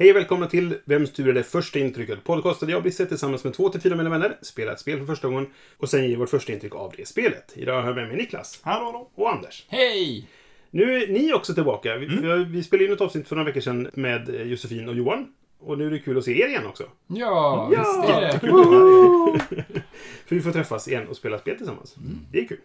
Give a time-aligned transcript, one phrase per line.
[0.00, 2.24] Hej och välkomna till Vems tur är det första intrycket?
[2.24, 5.06] Podcasten där jag Bisse tillsammans med två till fyra mina vänner spelar ett spel för
[5.06, 7.52] första gången och sen ger vårt första intryck av det spelet.
[7.56, 9.10] Idag har jag med mig Niklas Hallå, hallå.
[9.14, 9.66] och Anders.
[9.68, 10.28] Hej!
[10.70, 11.96] Nu är ni också tillbaka.
[11.96, 15.26] Vi, vi, vi spelade in ett avsnitt för några veckor sedan med Josefin och Johan.
[15.58, 16.84] Och nu är det kul att se er igen också.
[17.06, 18.38] Ja, visst är det.
[20.26, 21.94] För vi får träffas igen och spela spel tillsammans.
[22.32, 22.60] Det är kul.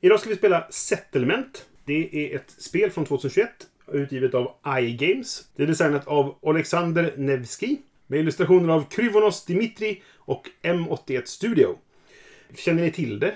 [0.00, 1.66] Idag ska vi spela Settlement.
[1.84, 3.50] Det är ett spel från 2021
[3.94, 5.42] utgivet av iGames.
[5.56, 11.78] Det är designat av Alexander Nevsky med illustrationer av Kryvonos Dimitri och M81 Studio.
[12.56, 13.34] Känner ni till det?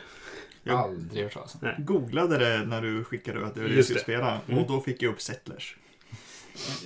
[0.68, 1.84] Aldrig hört talas om.
[1.84, 4.02] Googlade det när du skickade att du skulle det.
[4.02, 4.60] spela Mm.
[4.62, 5.76] och då fick jag upp Settlers.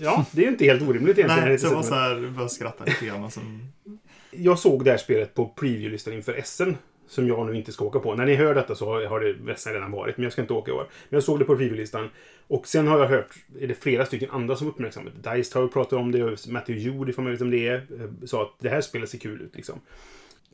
[0.00, 1.48] Ja, det är ju inte helt orimligt egentligen.
[1.48, 3.30] Nej, så jag var så här, bara skrattade lite grann.
[3.30, 3.72] sen-
[4.30, 6.70] Jag såg det här spelet på preview-listan inför SN.
[7.10, 8.14] Som jag nu inte ska åka på.
[8.14, 10.16] När ni hör detta så har det nästan redan varit.
[10.16, 10.86] Men jag ska inte åka i år.
[11.08, 12.10] Men jag såg det på reviewlistan.
[12.46, 15.36] Och sen har jag hört, är det flera stycken andra som uppmärksammat det.
[15.36, 18.26] Dice Tower pratar om det och Matthew Judy, får man vet om det är, eh,
[18.26, 19.80] sa att det här spelet ser kul ut liksom.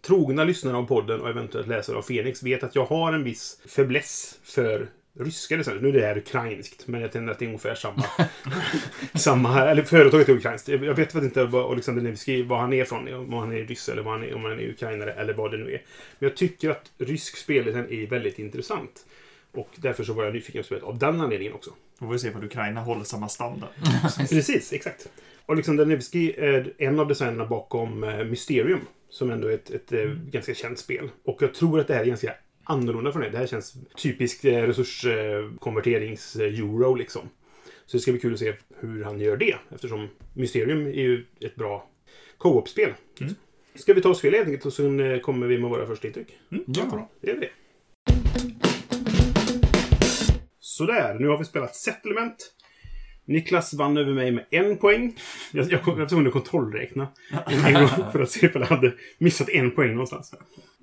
[0.00, 3.60] Trogna lyssnare av podden och eventuellt läsare av Fenix vet att jag har en viss
[3.66, 4.88] fäbless för
[5.18, 5.80] ryska designer.
[5.80, 8.04] Nu är det här ukrainskt, men jag tänker att det är ungefär samma.
[9.14, 10.68] samma eller företaget är ukrainskt.
[10.68, 13.14] Jag vet faktiskt inte vad Alexander Nevsky, var han är från.
[13.14, 15.64] Om han är ryss eller han är, om han är ukrainare eller vad det nu
[15.64, 15.82] är.
[16.18, 19.06] Men jag tycker att rysk speldesign är väldigt intressant.
[19.52, 21.70] Och därför så var jag nyfiken på spelet av den anledningen också.
[21.98, 23.68] Då får vi se om Ukraina håller samma standard.
[24.18, 25.08] Precis, exakt.
[25.46, 28.80] Alexander Nevsky är en av designerna bakom eh, Mysterium.
[29.08, 31.10] Som ändå är ett, ett eh, ganska känt spel.
[31.24, 32.34] Och jag tror att det här är ganska
[32.66, 33.30] annorlunda från det.
[33.30, 37.28] Det här känns typiskt eh, resurskonverterings-euro liksom.
[37.86, 39.54] Så det ska bli kul att se hur han gör det.
[39.74, 41.90] Eftersom Mysterium är ju ett bra
[42.38, 42.92] co-op-spel.
[43.74, 46.06] Ska vi ta och spela helt enkelt och sen eh, kommer vi med våra första
[46.06, 46.38] intryck?
[46.66, 47.10] Ja.
[47.20, 47.50] Det är det.
[50.58, 52.52] Sådär, nu har vi spelat Settlement.
[53.24, 55.16] Niklas vann över mig med en poäng.
[55.52, 57.08] Jag, jag, jag var tvungen att kontrollräkna
[57.46, 60.34] en gång för att se ifall jag hade missat en poäng någonstans.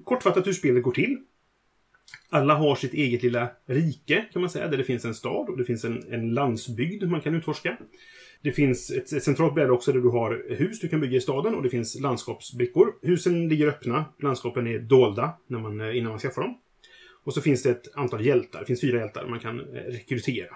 [0.03, 1.17] Kortfattat hur spelet går till.
[2.29, 5.57] Alla har sitt eget lilla rike, kan man säga, där det finns en stad och
[5.57, 7.77] det finns en, en landsbygd man kan utforska.
[8.41, 11.21] Det finns ett, ett centralt bräde också där du har hus du kan bygga i
[11.21, 12.93] staden och det finns landskapsbrickor.
[13.01, 16.57] Husen ligger öppna, landskapen är dolda när man, eh, innan man skaffar dem.
[17.23, 18.59] Och så finns det ett antal hjältar.
[18.59, 20.55] Det finns fyra hjältar man kan eh, rekrytera.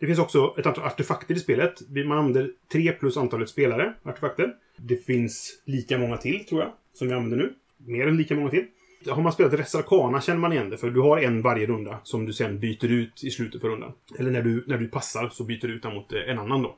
[0.00, 1.82] Det finns också ett antal artefakter i spelet.
[2.06, 4.54] Man använder tre plus antalet spelare, artefakter.
[4.76, 7.54] Det finns lika många till, tror jag, som vi använder nu.
[7.76, 8.66] Mer än lika många till.
[9.10, 11.98] Har man spelat Res Arcana känner man igen det, för du har en varje runda
[12.02, 13.92] som du sen byter ut i slutet på rundan.
[14.18, 16.62] Eller när du, när du passar så byter du ut den mot eh, en annan
[16.62, 16.76] då.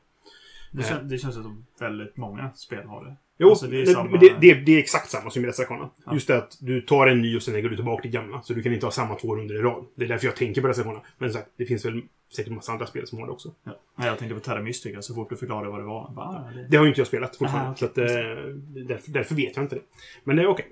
[0.71, 3.15] Det, kän, det känns som väldigt många spel har det.
[3.39, 5.89] Jo, Alltså, det är samma- det, det, det är exakt samma som i Res Arcana.
[6.05, 6.13] Ja.
[6.13, 8.41] Just det att du tar en ny och sen lägger du tillbaka det gamla.
[8.41, 9.85] Så du kan inte ha samma två runder i rad.
[9.95, 11.01] Det är därför jag tänker på Res Arcana.
[11.17, 12.01] Men så här, det finns väl
[12.35, 13.51] säkert massa andra spel som har det också.
[13.63, 13.71] Ja.
[13.95, 16.11] Nej, jag tänkte på Terra Mystica så fort du förklarade vad det var.
[16.15, 16.67] Bara, det...
[16.69, 17.67] Det har ju inte jag spelat fortfarande.
[17.67, 18.03] Aha, så okej.
[18.05, 18.43] att, eh,
[18.87, 19.81] därför, därför vet jag inte det.
[20.23, 20.65] Men det är okej.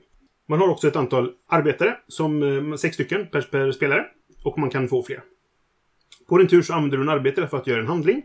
[0.48, 4.06] Man har också ett antal arbetare, som eh, sex stycken per, per spelare.
[4.44, 5.24] Och man kan få fler.
[6.30, 8.24] På din tur så använder du en arbetare för att göra en handling.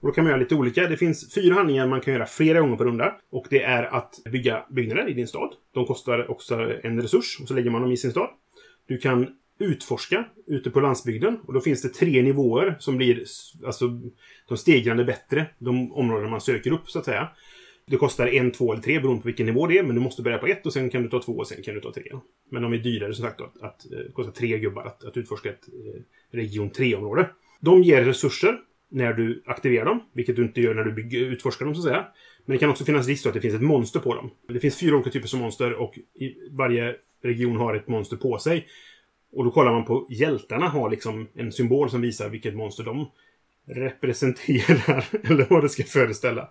[0.00, 0.88] Och då kan man göra lite olika.
[0.88, 3.14] Det finns fyra handlingar man kan göra flera gånger per runda.
[3.30, 5.50] Och det är att bygga byggnader i din stad.
[5.74, 8.28] De kostar också en resurs och så lägger man dem i sin stad.
[8.86, 9.28] Du kan
[9.58, 11.38] utforska ute på landsbygden.
[11.46, 13.24] Och då finns det tre nivåer som blir
[13.66, 14.00] alltså,
[14.48, 15.46] de stegrande bättre.
[15.58, 17.28] De områden man söker upp, så att säga.
[17.90, 19.82] Det kostar en, två eller tre beroende på vilken nivå det är.
[19.82, 21.74] Men du måste börja på ett och sen kan du ta två och sen kan
[21.74, 22.02] du ta tre.
[22.50, 23.38] Men de är dyrare som sagt.
[23.38, 27.30] Då, att, att, det kostar tre gubbar att, att utforska ett eh, region 3-område.
[27.60, 28.58] De ger resurser
[28.88, 30.00] när du aktiverar dem.
[30.12, 32.06] Vilket du inte gör när du bygger, utforskar dem så att säga.
[32.44, 34.30] Men det kan också finnas risk att det finns ett monster på dem.
[34.48, 38.38] Det finns fyra olika typer av monster och i varje region har ett monster på
[38.38, 38.66] sig.
[39.32, 43.10] Och då kollar man på hjältarna har liksom en symbol som visar vilket monster de
[43.66, 45.04] representerar.
[45.30, 46.48] Eller vad det ska föreställa.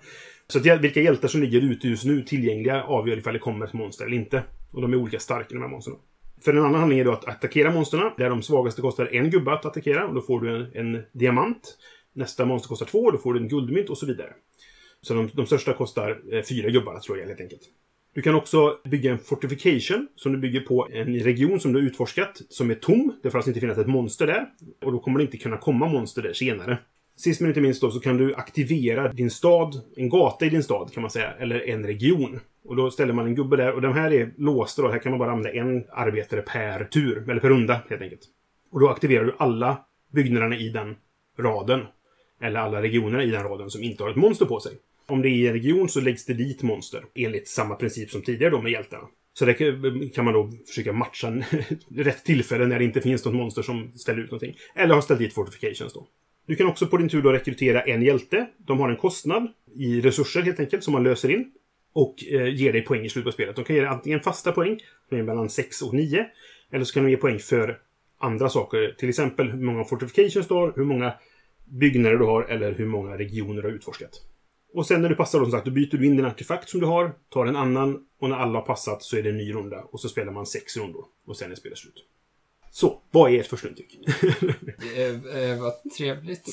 [0.48, 3.74] Så att vilka hjältar som ligger ute just nu tillgängliga avgör ifall det kommer ett
[3.74, 4.44] monster eller inte.
[4.72, 5.96] Och de är olika starka de här monstren.
[6.42, 8.12] För en annan handling är då att attackera monstren.
[8.18, 10.08] Där de svagaste kostar en gubbe att attackera.
[10.08, 11.78] Och då får du en, en diamant.
[12.14, 13.12] Nästa monster kostar två.
[13.12, 14.34] Då får du en guldmynt och så vidare.
[15.02, 17.62] Så de, de största kostar eh, fyra gubbar att slå ihjäl helt enkelt.
[18.14, 21.88] Du kan också bygga en fortification som du bygger på en region som du har
[21.88, 23.14] utforskat som är tom.
[23.24, 24.46] Det får alltså inte finnas ett monster där.
[24.82, 26.78] Och då kommer det inte kunna komma monster där senare.
[27.18, 30.64] Sist men inte minst då så kan du aktivera din stad, en gata i din
[30.64, 32.40] stad kan man säga, eller en region.
[32.66, 34.92] Och då ställer man en gubbe där och de här är låsta då.
[34.92, 38.22] Här kan man bara använda en arbetare per tur, eller per runda helt enkelt.
[38.72, 39.78] Och då aktiverar du alla
[40.14, 40.96] byggnaderna i den
[41.40, 41.82] raden.
[42.42, 44.72] Eller alla regionerna i den raden som inte har ett monster på sig.
[45.08, 47.04] Om det är en region så läggs det dit monster.
[47.16, 49.04] Enligt samma princip som tidigare då med hjältarna.
[49.34, 49.54] Så det
[50.14, 51.34] kan- man då försöka matcha
[51.96, 54.56] rätt tillfälle när det inte finns något monster som ställer ut någonting.
[54.76, 56.08] Eller har ställt dit fortifications då.
[56.46, 58.48] Du kan också på din tur då rekrytera en hjälte.
[58.58, 61.52] De har en kostnad i resurser helt enkelt som man löser in.
[61.94, 63.56] Och eh, ger dig poäng i slutet på spelet.
[63.56, 66.26] De kan ge dig antingen fasta poäng, som är mellan 6 och 9.
[66.72, 67.80] Eller så kan de ge poäng för
[68.18, 68.96] andra saker.
[68.98, 71.14] Till exempel hur många fortifications du har, hur många
[71.66, 74.12] byggnader du har eller hur många regioner du har utforskat.
[74.74, 76.80] Och sen när du passar då som sagt, då byter du in din artefakt som
[76.80, 79.54] du har, tar en annan och när alla har passat så är det en ny
[79.54, 79.82] runda.
[79.82, 81.06] Och så spelar man sex rundor.
[81.26, 82.06] Och sen är spelet slut.
[82.76, 84.00] Så, vad är ert första intryck?
[84.96, 86.48] Det eh, var trevligt.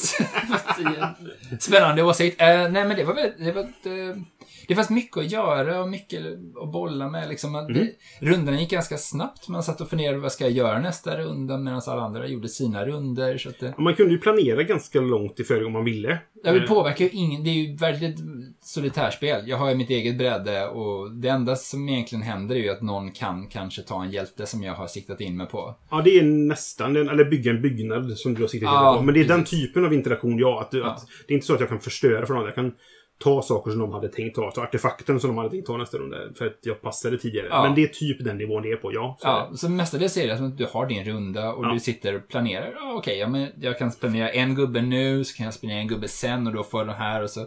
[1.61, 2.41] Spännande åsikt.
[2.41, 3.39] Eh, nej, men det var väldigt...
[3.39, 4.23] Det, var, ett, eh,
[4.69, 6.23] det fanns mycket att göra och mycket
[6.63, 7.29] att bolla med.
[7.29, 7.53] Liksom.
[7.53, 9.49] Man, det, gick ganska snabbt.
[9.49, 12.87] Man satt och funderade vad ska jag göra nästa runda medan alla andra gjorde sina
[12.87, 13.39] runder.
[13.39, 16.19] Så att det, Man kunde ju planera ganska långt i förväg om man ville.
[16.45, 17.45] Ja, det Eh, påverkar ju ingen.
[17.45, 18.17] Det är ju väldigt
[18.61, 19.49] solitärspel.
[19.49, 22.83] Jag har ju mitt eget bräde och det enda som egentligen händer är ju att
[22.83, 25.75] någon kan kanske ta en hjälte som jag har siktat in mig på.
[25.91, 29.03] Ja, det är nästan, eller bygga en byggnad som du har siktat Ja, på.
[29.03, 30.61] Men det är den typen av interaktion, ja.
[30.61, 30.87] Att, Ja.
[30.87, 32.45] att Det är inte så att jag kan förstöra för någon.
[32.45, 32.73] Jag kan
[33.19, 34.51] ta saker som de hade tänkt ta.
[34.51, 36.17] Ta artefakten som de hade tänkt ta nästa runda.
[36.39, 37.47] För att jag passade tidigare.
[37.51, 37.63] Ja.
[37.63, 39.17] Men det är typ den nivån det är på, ja.
[39.21, 41.73] Så Ja, så mestadels är det som att du har din runda och Ja.
[41.73, 42.73] du sitter och planerar.
[42.77, 45.89] Ja, Okej, ja, men jag kan spendera en gubbe nu, så kan jag spendera en
[45.89, 47.47] gubbe sen och då får jag den här och så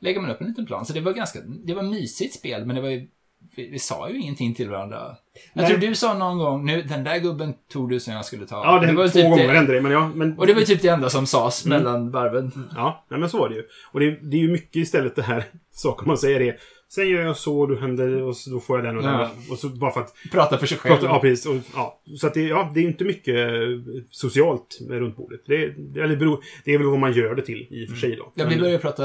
[0.00, 0.84] lägger man upp en liten plan.
[0.86, 3.08] Så det var ganska, det var mysigt spel, men det var ju,
[3.56, 5.16] vi, vi sa ju ingenting till varandra.
[5.52, 5.70] Jag Nej.
[5.70, 8.64] tror du sa någon gång, nu, den där gubben tog du som jag skulle ta.
[8.64, 9.80] Ja, det, var var två typ gånger det, hände det.
[9.80, 10.38] Men ja, men...
[10.38, 11.78] Och det var ju typ det enda som sades Mm.
[11.78, 12.52] mellan varven.
[12.74, 13.62] Ja, men så var det ju.
[13.92, 16.56] Och det, det är ju mycket istället det här saker man säger är
[16.88, 19.12] Sen gör jag så, då händer och så, då får jag den och den.
[19.12, 19.30] Ja.
[19.50, 20.14] Och så bara för att...
[20.32, 20.94] Prata för sig själv.
[20.94, 21.46] Prata, ja, precis.
[21.46, 22.00] Och, ja.
[22.16, 25.40] Så att det, ja, det är inte mycket eh, socialt runt bordet.
[25.46, 26.16] Det, det, eller
[26.64, 28.32] det är väl vad man gör det till i och för sig då.
[28.34, 29.04] Ja, vi började prata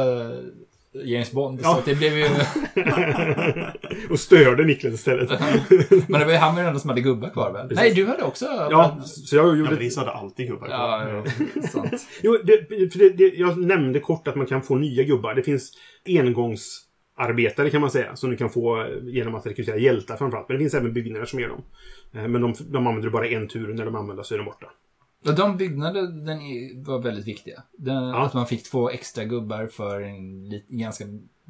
[1.05, 1.75] James Bond, Ja.
[1.75, 2.25] så det blev ju...
[4.09, 5.29] och störde Niklas istället.
[6.07, 7.67] Men det var ju han var den enda som hade gubbar kvar väl?
[7.67, 7.81] Precis.
[7.83, 8.45] Nej, du hade också...
[8.45, 9.69] ja, så jag Ja, gjorde...
[9.71, 10.77] men Lisa hade alltid gubbar kvar.
[10.77, 11.23] Ja,
[11.55, 12.07] ja, sant.
[12.23, 15.33] Jo, det, för det, det, jag nämnde kort att man kan få nya gubbar.
[15.35, 15.71] Det finns
[16.07, 18.15] engångsarbetare kan man säga.
[18.15, 20.49] Som du kan få eh, genom att rekrytera hjältar framförallt.
[20.49, 21.61] Men det finns även byggnader som gör dem.
[22.15, 23.73] Eh, Men de, de använder du bara en tur.
[23.73, 24.67] När de använder så är de borta.
[25.25, 27.63] Och de byggnader den är, var väldigt viktiga.
[27.77, 28.25] Den, Ja.
[28.25, 31.05] Att man fick två extra gubbar för en lit, ganska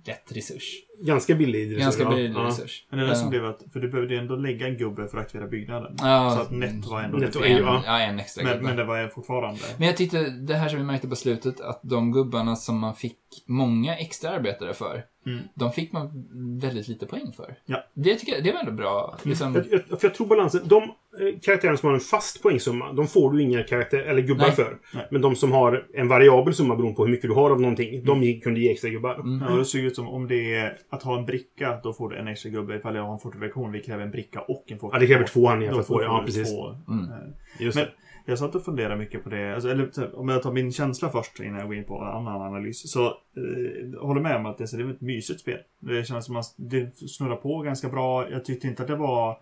[0.06, 0.74] lätt resurs.
[1.02, 2.40] Ganska billig resurs, Ganska billig Ja.
[2.40, 2.86] resurs.
[2.90, 5.18] Men det är det som blev att, för du behövde ändå lägga en gubbe för
[5.18, 5.96] att aktivera byggnaden.
[6.00, 8.68] Ja, så att netto var ändå netto en, ja, en extra men, gubbe.
[8.68, 9.60] men det var fortfarande...
[9.78, 12.96] Men jag tyckte, det här som vi märkte på slutet, att de gubbarna som man
[12.96, 15.04] fick många extra arbetare för,
[15.34, 15.44] Mm.
[15.56, 16.28] de fick man
[16.62, 17.56] väldigt lite poäng för.
[17.66, 17.84] Ja.
[17.94, 19.18] Det tycker jag, det var ändå bra.
[19.24, 20.62] Liksom, Jag, jag, för jag tror balansen.
[20.66, 24.46] De eh, karaktärerna som har en fast poängsumma, de får du inga karaktär, eller gubbar
[24.46, 24.56] Nej.
[24.56, 24.78] för.
[24.94, 25.08] Nej.
[25.12, 28.04] Men de som har en variabel summa beroende på hur mycket du har av någonting,
[28.06, 29.16] de ge- kunde ge extra gubbar.
[29.16, 29.44] Mm.
[29.50, 32.18] Ja, det såg ut som om det är att ha en bricka, då får du
[32.18, 32.76] en extra gubbe.
[32.76, 34.90] Ifall jag har en fortifikation, vi kräver en bricka och en fortifikation.
[34.94, 36.50] Ja, det kräver två handlingar för att få Ja, precis.
[36.52, 36.68] två.
[36.88, 37.06] Mm.
[37.06, 37.18] Eh,
[37.60, 37.92] Just Men det
[38.30, 39.54] jag satt och funderade mycket på det.
[39.54, 42.08] Alltså, eller typ, om jag tar min känsla först innan jag går in på en
[42.08, 42.92] annan analys.
[42.92, 45.60] Så eh, håller med om att det, så det var ett mysigt spel.
[45.80, 48.30] Det känns som att det snurrar på ganska bra.
[48.30, 49.38] Jag tyckte inte att det var...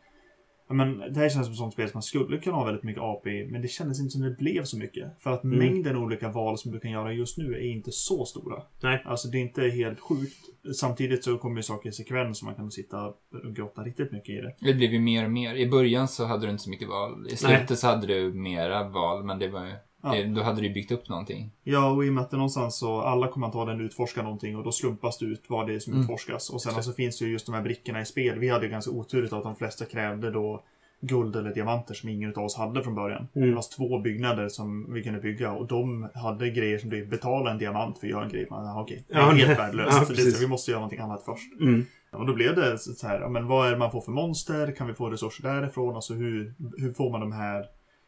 [0.69, 3.01] Men det här känns som ett sånt spel som man skulle kunna ha väldigt mycket
[3.03, 5.11] AP i, men det kändes inte som det blev så mycket.
[5.19, 5.59] För att Mm.
[5.59, 8.63] mängden olika val som du kan göra just nu är inte så stora.
[8.83, 9.01] Nej.
[9.05, 10.37] Alltså det är inte helt sjukt.
[10.75, 13.15] Samtidigt så kommer ju saker i sekvens som man kan sitta och
[13.55, 14.55] grotta riktigt mycket i det.
[14.59, 15.55] Det blev ju mer och mer.
[15.55, 17.27] I början så hade du inte så mycket val.
[17.31, 19.73] I slutet så hade du mera val, men det var ju...
[20.03, 20.11] Ja.
[20.13, 21.51] Det, då hade du byggt upp någonting.
[21.63, 24.57] Ja, och i och med att det någonstans så alla kommer att den utforska någonting
[24.57, 26.03] och då slumpas det ut vad det är som Mm.
[26.03, 26.49] utforskas.
[26.49, 28.39] Och sen så finns det ju just de här brickorna i spel.
[28.39, 30.63] Vi hade ju ganska oturligt att de flesta krävde då
[31.01, 33.27] guld eller diamanter som ingen av oss hade från början.
[33.35, 33.49] Mm.
[33.49, 37.51] Det var två byggnader som vi kunde bygga och de hade grejer som det betala
[37.51, 38.47] en diamant för att göra en grej.
[38.49, 39.97] Man, okej, det är Ja, helt värdelöst.
[39.99, 41.53] Ja, Så det, vi måste göra någonting annat först.
[41.61, 41.85] Mm.
[42.11, 44.71] Och då blev det så här, men vad är det man får för monster?
[44.75, 45.95] Kan vi få resurser därifrån?
[45.95, 47.65] Alltså hur, hur får man de här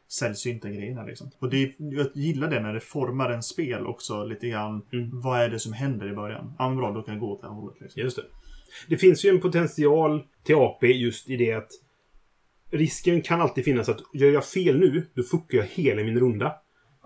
[0.10, 1.32] sällsynta grejerna liksom?
[1.40, 4.82] Och det, jag gillar det när det formar en spel också lite grann.
[4.94, 5.22] Mm.
[5.22, 6.54] Vad är det som händer i början?
[6.60, 7.82] Ja, men bra, då kan jag gå åt det här hållet.
[7.82, 8.02] Liksom.
[8.02, 8.24] Just det.
[8.88, 11.72] Det finns ju en potential till AP just i det att
[12.72, 16.56] risken kan alltid finnas att gör jag fel nu, då fuckar jag hela min runda.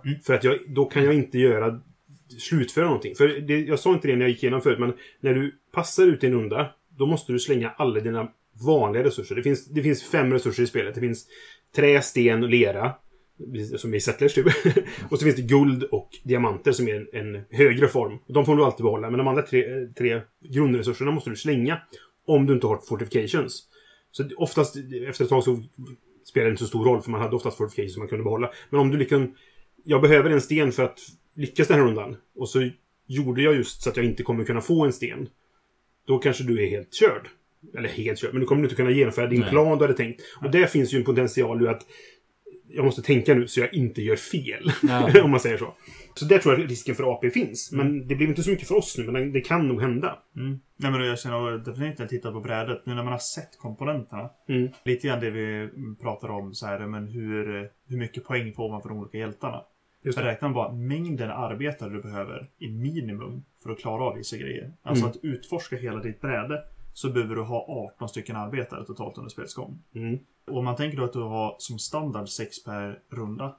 [0.06, 0.20] Mm.
[0.20, 1.82] För att jag, då kan jag inte göra
[2.40, 3.16] slutföra någonting.
[3.16, 6.04] För det, jag sa inte det när jag gick igenom förut, men när du passar
[6.04, 8.32] ut en runda, då måste du slänga alla dina
[8.66, 9.36] vanliga resurser.
[9.36, 10.96] Det finns, det finns fem resurser i spelet.
[10.96, 11.28] Det finns
[11.76, 12.94] trä, sten och lera.
[13.78, 14.46] Som i Settlers typ.
[15.10, 18.20] och så finns det guld och diamanter som är en, en högre form.
[18.28, 19.10] De får du alltid behålla.
[19.10, 19.64] Men de andra tre,
[19.98, 21.82] tre grundresurserna måste du slänga.
[22.26, 23.64] Om du inte har fortifications.
[24.12, 24.76] Så oftast,
[25.08, 25.64] efter ett tag så
[26.26, 28.52] spelar det inte så stor roll, för man hade oftast fortifications som man kunde behålla.
[28.70, 29.36] Men om du liksom...
[29.86, 31.00] Jag behöver en sten för att
[31.36, 32.18] lyckas den här rundan.
[32.36, 32.70] Och så
[33.08, 35.30] gjorde jag just så att jag inte kommer kunna få en sten.
[36.08, 37.30] Då kanske du är helt körd.
[37.78, 39.50] Eller helt körd, men du kommer inte kunna genomföra din Nej.
[39.50, 40.22] plan du hade tänkt.
[40.42, 41.82] Och där finns ju en potential ju att
[42.68, 44.72] jag måste tänka nu så jag inte gör fel.
[45.24, 45.74] Om man säger så.
[46.16, 47.72] Så där tror jag risken för AP finns.
[47.72, 50.20] Men det blir inte så mycket för oss nu, men det kan nog hända.
[50.36, 50.60] Mm.
[50.78, 53.58] Nej, men jag känner definitivt när jag tittar på brädet, nu när man har sett
[53.58, 54.30] komponenterna.
[54.50, 54.70] Mm.
[54.86, 55.70] Lite grann det vi
[56.02, 59.62] pratar om, så här, men hur, hur mycket poäng får man för de olika hjältarna?
[60.06, 60.24] Just det.
[60.26, 64.74] räknar bara mängden arbetare du behöver i minimum för att klara av vissa grejer.
[64.82, 65.12] Alltså Mm.
[65.12, 66.62] att utforska hela ditt bräde
[66.94, 69.80] så behöver du ha 18 stycken arbetare totalt under spelets gång.
[69.96, 70.20] Mm.
[70.48, 73.56] Och om man tänker då att du har som standard 6 per runda.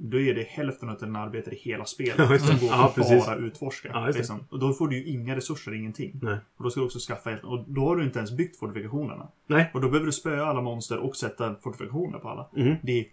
[0.00, 2.94] Då är det hälften av dina arbetare i hela spelet Ja, som går Ja, på
[2.94, 3.26] precis.
[3.26, 3.88] bara utforska.
[3.92, 4.44] Ja, liksom.
[4.50, 6.20] Och då får du ju inga resurser, ingenting.
[6.22, 6.38] Nej.
[6.56, 7.44] Och då ska du också skaffa hjälp.
[7.44, 9.28] Och då har du inte ens byggt fortifikationerna.
[9.46, 9.70] Nej.
[9.74, 12.48] Och då behöver du spöa alla monster och sätta fortifikationer på alla.
[12.56, 12.76] Mm.
[12.82, 13.04] Det är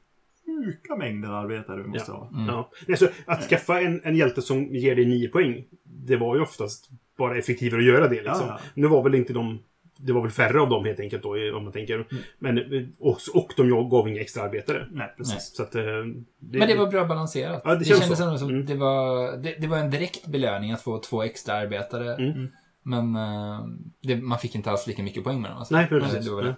[0.45, 2.29] sjuka mängder arbetare du måste ha.
[2.47, 2.69] Ja.
[2.87, 6.41] Nej, så att skaffa en, en hjälte som ger dig 9 poäng, det var ju
[6.41, 8.15] oftast bara effektivare att göra det.
[8.15, 8.47] Liksom.
[8.47, 8.69] Ja, ja.
[8.73, 9.59] Nu var väl inte de...
[9.97, 11.95] Det var väl färre av dem helt enkelt då, om man tänker.
[11.95, 12.23] Mm.
[12.39, 14.87] Men, eh, och, och de gav inga extra arbetare.
[14.91, 15.33] Nej, precis.
[15.33, 15.41] Nej.
[15.41, 15.75] Så att...
[15.75, 15.81] eh,
[16.39, 17.61] Det, Men det var bra balanserat.
[17.65, 18.65] Ja, det det kändes ändå som Mm.
[18.65, 22.15] det, var, det, det var en direkt belöning att få två extra arbetare.
[22.15, 22.47] Mm.
[22.83, 23.59] Men eh,
[24.01, 25.57] det, man fick inte alls lika mycket poäng med dem.
[25.57, 25.75] Alltså.
[25.75, 26.25] Nej, Men precis.
[26.25, 26.53] det var Nej.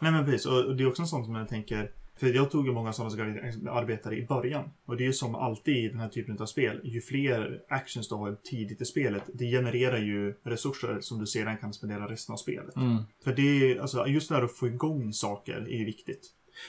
[0.00, 2.50] Nej men precis, och och det är också en sån som jag tänker För jag
[2.50, 4.70] tog ju många sådana som arbetare i början.
[4.84, 6.80] Och det är ju som alltid i den här typen av spel.
[6.84, 11.56] Ju fler actions du har tidigt i spelet, det genererar ju resurser som du sedan
[11.56, 12.76] kan spendera resten av spelet.
[12.76, 13.02] Mm.
[13.24, 16.20] För det är, alltså just det här att få igång saker är ju viktigt.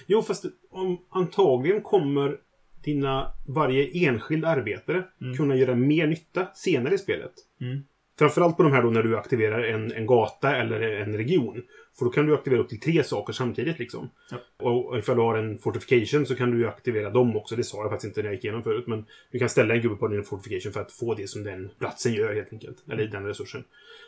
[0.08, 2.38] Jo, fast om, antagligen kommer
[2.84, 5.38] dina, varje enskild arbetare Mm.
[5.38, 7.34] kunna göra mer nytta senare i spelet.
[7.62, 7.84] Mm.
[8.20, 11.62] Framförallt på de här då när du aktiverar en, en gata eller en region.
[11.98, 14.10] För då kan du aktivera upp till tre saker samtidigt liksom.
[14.32, 14.38] Ja.
[14.65, 17.56] Och ifall du har en fortification så kan du aktivera dem också.
[17.56, 18.88] Det sa jag faktiskt inte när jag gick igenom förut.
[18.88, 21.70] Men du kan ställa en gubbe på din fortification för att få det som den
[21.80, 22.77] platsen gör helt enkelt.
[22.89, 23.63] Eller den resursen.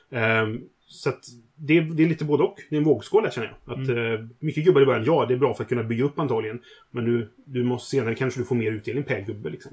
[0.10, 2.56] Ehm, så att det, det är lite både och.
[2.70, 3.74] Det är en vågskål där känner jag.
[3.74, 6.20] Att, eh, mycket gubbar i början, ja det är bra för att kunna bygga upp
[6.20, 6.60] antagligen.
[6.92, 9.72] Men du, du måste senare kanske du får mer utdelning per gubbe liksom.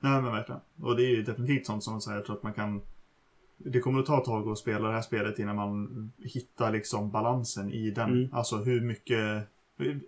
[0.00, 0.60] Nej men verkligen.
[0.82, 2.80] Och det är ju definitivt sånt som så här, jag tror att man kan
[3.58, 7.10] det kommer att ta ett tag att spela det här spelet innan man hittar liksom
[7.10, 8.10] balansen i den.
[8.10, 8.28] Mm.
[8.32, 9.48] Alltså hur mycket,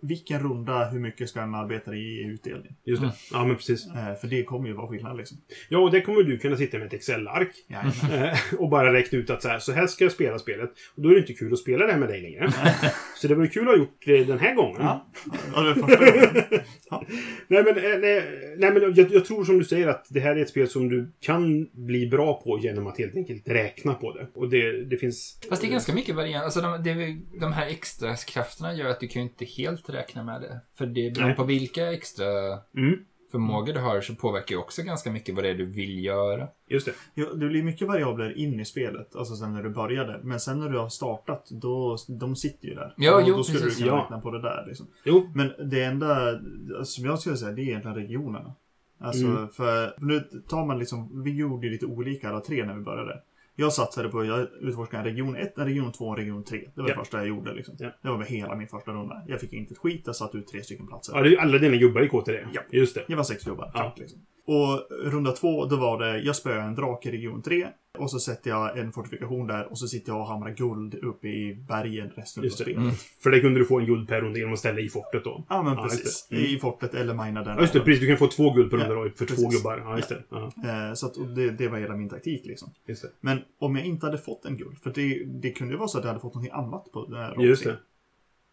[0.02, 2.76] vilken runda, hur mycket ska en arbetare ge i utdelning?
[2.84, 3.06] Just det.
[3.06, 3.16] Mm.
[3.32, 3.86] Ja men precis.
[3.86, 5.38] Eh, för det kommer ju vara skillnad liksom.
[5.68, 7.50] Ja, och det kommer du kunna sitta med ett Excel-ark.
[8.10, 10.70] Eh, och bara räkna ut att så här, så här ska jag spela spelet.
[10.94, 12.52] Och då är det inte kul att spela det här med dig längre.
[13.16, 14.76] så det var ju kul att ha gjort det den här gången.
[14.80, 15.10] Ja.
[15.54, 16.64] Ja, det första gången.
[17.48, 18.24] Nej, men, eh, nej,
[18.58, 20.88] nej, men jag, jag tror som du säger att det här är ett spel som
[20.88, 24.28] du kan bli bra på genom att helt enkelt räkna på det.
[24.34, 25.40] Och det, det finns...
[25.48, 26.44] Fast det är ganska mycket variant.
[26.44, 30.22] Alltså de, det, de här extra krafterna gör att du kan ju inte helt räkna
[30.24, 30.60] med det.
[30.74, 31.12] För det Nej.
[31.12, 32.26] beror på vilka extra
[32.76, 32.98] Mm,
[33.32, 36.48] förmågor du har så påverkar ju också ganska mycket vad det är du vill göra.
[36.68, 36.92] just det.
[37.14, 40.20] Ja, det blir mycket variabler in i spelet, alltså sen när du började.
[40.22, 42.94] Men sen när du har startat, då, de sitter ju där.
[42.96, 43.78] Ja, och jo, då skulle precis.
[43.78, 44.02] du kunna Ja.
[44.02, 44.64] räkna på det där.
[44.66, 44.86] Liksom.
[45.04, 46.40] Jo, Men det enda
[46.84, 48.54] som jag skulle säga, det är egentligen regionerna.
[49.02, 49.48] Alltså, Mm.
[49.48, 53.20] för nu tar man liksom, vi gjorde ju lite olika alla tre när vi började.
[53.60, 56.58] Jag satsade på, jag utforskade en region 1, en region 2 och en region 3.
[56.74, 56.94] Det var Ja.
[56.94, 57.74] det första jag gjorde liksom.
[57.78, 57.90] Ja.
[58.02, 59.22] Det var hela min första runda.
[59.26, 61.12] Jag fick inte ett skit, jag satte ut tre stycken platser.
[61.16, 62.48] ja, det är alla dina gubbar gick åt till det.
[62.52, 62.60] Ja.
[62.70, 63.04] Just det.
[63.08, 63.70] Det var sex jobbar.
[63.74, 63.94] Ja.
[63.96, 64.18] Liksom.
[64.46, 67.66] Och runda två, då var det, jag spöar en drake i region 3.
[67.98, 71.28] Och så sätter jag en fortifikation där och så sitter jag och hamrar guld uppe
[71.28, 72.50] i bergen resten av det.
[72.50, 72.76] spelet.
[72.76, 72.90] Mm.
[73.22, 75.44] För det kunde du få en guld per runda genom att ställa i fortet då.
[75.48, 76.26] Ja men Ja, precis.
[76.30, 76.36] det.
[76.36, 76.46] Mm.
[76.48, 77.54] I fortet eller mina den.
[77.54, 77.80] Ja, just det.
[77.80, 78.00] Precis.
[78.00, 79.56] Du kan få två guld per Ja, runda då, för två precis.
[79.56, 79.78] gubbar.
[79.84, 80.22] Ja, just det.
[80.30, 80.52] Ja,
[80.88, 82.68] Eh, Så att, det, det var hela min taktik liksom.
[82.86, 82.94] det.
[83.20, 85.98] Men om jag inte hade fått en guld, för det, det kunde ju vara så
[85.98, 87.76] att jag hade fått någonting annat på den här Just det.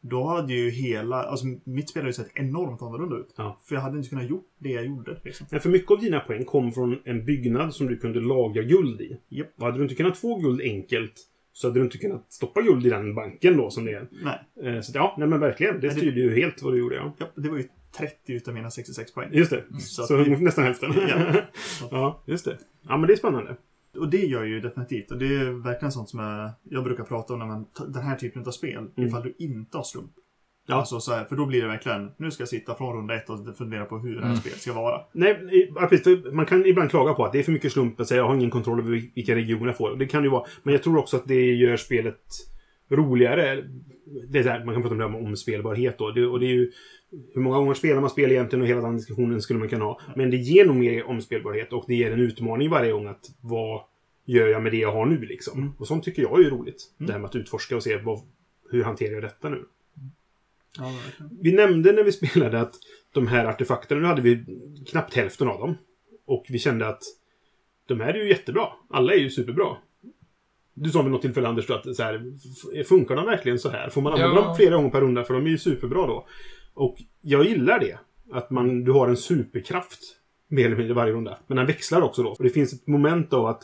[0.02, 3.34] Då hade ju hela, alltså mitt spel hade ju sett enormt annorlunda ut.
[3.38, 3.60] Ja.
[3.66, 5.48] För jag hade inte kunnat gjort det jag gjorde liksom.
[5.52, 9.02] Men för mycket av dina poäng kom från en byggnad som du kunde lagra guld
[9.02, 9.18] i.
[9.30, 9.48] Japp.
[9.58, 11.14] Och hade du inte kunnat få guld enkelt
[11.54, 14.08] så hade du inte kunnat stoppa guld i den banken då som det är.
[14.24, 15.80] Nej, Eh, Så ja, nej men verkligen.
[15.80, 17.14] Det styrde ju helt vad du gjorde, ja.
[17.18, 17.64] ja, det var ju
[17.98, 19.30] 30 utav mina 66 poäng.
[19.34, 19.64] Just det.
[19.80, 20.94] Så Så, att vi- nästan hälften.
[21.08, 21.34] Ja.
[21.92, 22.58] ja, just det.
[22.88, 23.56] Ja, men det är spännande.
[23.98, 25.12] Och det gör ju definitivt.
[25.12, 28.16] Och det är verkligen sånt som jag, jag brukar prata om när man den här
[28.16, 28.78] typen av spel.
[28.98, 29.10] Mm.
[29.10, 30.12] Ifall du inte har slump.
[30.70, 30.76] Ja.
[30.76, 33.30] Alltså så här, för då blir det verkligen, nu ska jag sitta från runda ett
[33.30, 34.38] och fundera på hur det här Mm.
[34.38, 35.02] spelet ska vara.
[35.12, 35.36] Nej,
[35.90, 36.20] precis.
[36.32, 38.36] Man kan ibland klaga på att det är för mycket slump att säga jag har
[38.36, 39.96] ingen kontroll över vil- vilka regioner jag får.
[39.96, 40.46] Det kan ju vara.
[40.64, 42.20] Men jag tror också att det gör spelet
[42.90, 43.64] roligare.
[44.30, 46.12] Det är så här, man kan prata om det här med omspelbarhet då.
[46.12, 46.72] Det, och det är ju
[47.34, 50.02] hur många gånger spelar man spel egentligen och hela den diskussionen skulle man kunna ha.
[50.16, 53.82] Men det ger nog mer omspelbarhet och det ger en utmaning varje gång att vara
[54.26, 55.60] gör jag med det jag har nu liksom?
[55.60, 55.74] Mm.
[55.78, 56.84] Och sånt tycker jag är ju roligt.
[56.98, 58.20] Det här med att utforska och se vad,
[58.70, 59.66] hur hanterar jag detta nu?
[60.78, 60.94] Ja.
[61.42, 62.76] Vi nämnde när vi spelade att
[63.14, 64.46] de här artefakterna, nu hade vi
[64.90, 65.78] knappt hälften av dem.
[66.26, 67.04] Och vi kände att
[67.88, 68.68] de här är ju jättebra.
[68.90, 69.78] Alla är ju superbra.
[70.78, 73.90] Du sa vid något tillfälle Anders att så här, funkar de verkligen så här?
[73.90, 74.42] Får man använda Ja.
[74.46, 75.24] dem flera gånger per runda?
[75.24, 76.28] För de är ju superbra då.
[76.74, 77.98] Och jag gillar det.
[78.32, 80.00] Att man, du har en superkraft
[80.50, 81.38] mer eller mindre varje runda.
[81.48, 82.30] Men den växlar också då.
[82.30, 83.62] Och det finns ett moment av att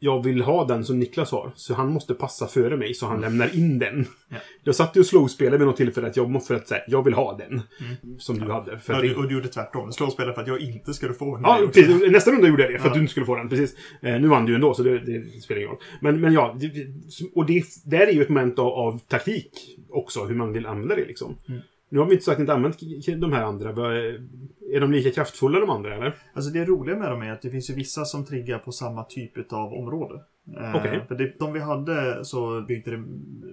[0.00, 1.52] jag vill ha den som Niklas har.
[1.56, 4.06] Så han måste passa före mig så han lämnar in den.
[4.28, 4.36] Ja.
[4.64, 7.14] Jag satt ju och slowspelade vid något tillfälle att jag, för att säga, jag vill
[7.14, 7.62] ha den.
[8.18, 8.80] Som du hade.
[8.86, 9.86] Ja, det, och du gjorde tvärtom.
[9.86, 11.42] Du slår spelet för att jag inte skulle få den.
[11.44, 12.10] Ja, precis.
[12.10, 12.94] Nästa runda gjorde jag det för att Ja.
[12.94, 13.48] du inte skulle få den.
[13.48, 13.76] Precis.
[14.02, 15.80] Eh, nu vann du ändå, så det, det spelar ingen roll.
[16.00, 16.86] Men, men ja, det-
[17.34, 19.50] och det där är ju ett moment av, av taktik
[19.90, 21.36] också, hur man vill använda det liksom.
[21.48, 21.60] Mm.
[21.88, 22.78] Nu har vi inte sagt inte använt
[23.20, 23.70] de här andra.
[24.74, 26.14] Är de lika kraftfulla de andra, eller?
[26.34, 29.04] Alltså det roliga med dem är att det finns ju vissa som triggar på samma
[29.04, 30.20] typ av område.
[30.56, 31.04] Eh, Okej.
[31.08, 33.04] För det, de vi hade så byggde det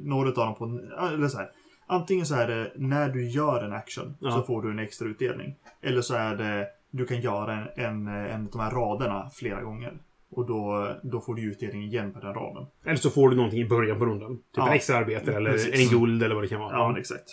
[0.02, 0.66] några av dem på...
[1.14, 1.50] Eller så här.
[1.88, 4.32] Antingen så är det när du gör en action Ja.
[4.32, 5.56] så får du en extra utdelning.
[5.82, 9.62] Eller så är det du kan göra en, en, en av de här raderna flera
[9.62, 9.94] gånger.
[10.30, 12.66] Och då, då får du utdelning igen på den raden.
[12.86, 14.36] Eller så får du någonting i början på rundan.
[14.38, 14.68] Typ Ja.
[14.68, 15.92] en extra arbete eller Precis.
[15.94, 16.72] en guld eller vad det kan vara.
[16.72, 17.24] Ja, exakt.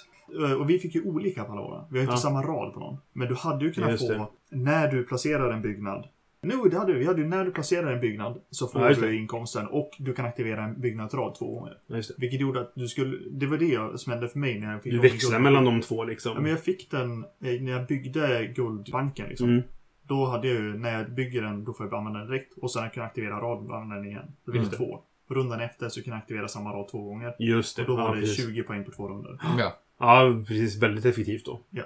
[0.45, 1.85] Eh, Och vi fick ju olika på alla våra.
[1.91, 2.17] Vi har inte Ja.
[2.17, 2.97] samma rad på någon.
[3.13, 4.57] Men du hade ju kunnat Just få det.
[4.57, 6.09] när du placerar en byggnad.
[6.45, 6.99] Nu, det hade vi.
[6.99, 9.15] Vi hade ju när du placerar en byggnad så får Ja, du det.
[9.17, 11.79] inkomsten och du kan aktivera en byggnadsrad två gånger.
[12.19, 13.17] Vilket gjorde att du skulle...
[13.31, 16.05] Det var det som hände för mig när jag fick Du växlar mellan de två
[16.05, 16.33] liksom.
[16.35, 19.49] Ja, men jag fick den eh, när jag byggde guldbanken liksom.
[19.49, 19.63] Mm.
[20.09, 22.53] Då hade jag ju, när jag bygger den, då får jag bara använda den direkt.
[22.59, 24.33] Och sen kan jag aktivera raden och använda den igen.
[24.47, 24.71] Då finns Mm.
[24.71, 25.01] det två.
[25.29, 27.35] Rundan efter så kan jag aktivera samma rad två gånger.
[27.39, 27.83] Just det.
[27.83, 28.47] Och då var ja, det precis.
[28.47, 29.39] 20 poäng på två runder.
[29.59, 29.73] Ja.
[30.03, 30.83] Ja, precis.
[30.83, 31.61] Väldigt effektivt då.
[31.71, 31.83] Ja.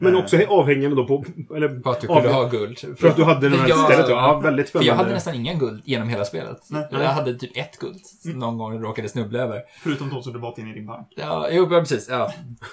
[0.00, 1.24] Men Eh, också avhängande då på...
[1.56, 2.78] Eller, På att du kunde ha guld.
[2.98, 4.08] För att du hade den här jag, stället.
[4.08, 4.88] Ja, väldigt För spännande.
[4.88, 6.58] jag hade nästan inga guld genom hela spelet.
[6.70, 6.86] Nej.
[6.90, 8.00] jag hade typ ett guld.
[8.06, 9.62] som Någon gång råkade snubbla över.
[9.82, 11.06] Förutom de som du bad in i din bank.
[11.16, 12.08] Ja, jo, ja, precis.
[12.08, 12.32] Ja.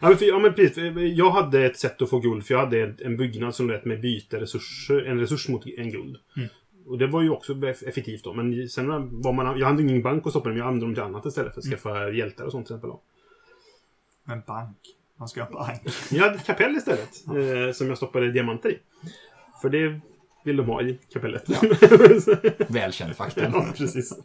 [0.00, 0.74] Ja men, för, ja, men precis.
[0.74, 3.84] För Jag hade ett sätt att få guld, för jag hade en, byggnad som lät
[3.84, 6.16] mig byta resurser, en resurs mot en guld.
[6.36, 6.48] Mm.
[6.86, 8.32] Och det var ju också eff- effektivt då.
[8.34, 8.88] Men sen
[9.22, 9.58] var man...
[9.58, 11.54] Jag hade ingen bank att stoppa dem, jag använde dem till annat istället.
[11.54, 12.90] För att skaffa hjältar och sånt till exempel.
[12.90, 13.00] Då.
[14.24, 14.76] Men bank.
[15.18, 15.80] Man ska ha en bank.
[16.10, 17.10] Jag hade ett kapell istället.
[17.26, 18.78] Eh, som jag stoppade diamanter i.
[19.62, 20.00] För det
[20.44, 21.44] vill de ha i kapellet.
[22.70, 23.50] Välkänd faktum.
[23.54, 24.18] ja precis.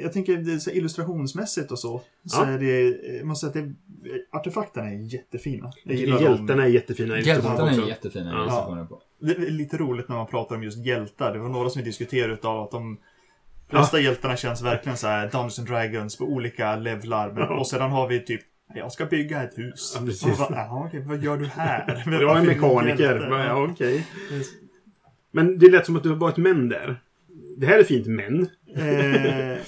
[0.00, 1.98] Jag tänker det illustrationsmässigt och så.
[2.24, 2.46] Så Ja.
[2.46, 2.80] är det,
[3.16, 3.68] jag måste säga att
[4.02, 5.72] det, artefakterna är jättefina.
[5.84, 6.60] Jag gillar Hjältarna dem.
[6.60, 7.18] är jättefina.
[7.20, 8.40] Hjältarna är jättefina Ja.
[8.42, 9.02] illustrationer på.
[9.20, 11.32] Det är lite roligt när man pratar om just hjältar.
[11.32, 12.98] Det var några som vi diskuterade utav att de
[13.68, 17.28] flesta hjältarna känns verkligen så här Dungeons and Dragons på olika levlar.
[17.32, 17.58] Men, Ja.
[17.60, 18.40] och sedan har vi typ
[18.74, 19.92] jag ska bygga ett hus.
[19.98, 20.38] Ja, precis.
[20.38, 22.02] Bara, Jaha, okej, vad gör du här?
[22.20, 23.04] Jag är mekaniker.
[23.04, 23.26] hjälte?
[23.30, 24.06] Ja, ja, okej.
[25.30, 27.00] Men det lät som att du var ett män där.
[27.56, 28.48] Det här är fint, men.
[28.76, 29.58] Eh,